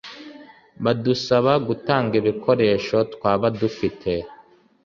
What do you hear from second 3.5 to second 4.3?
dufite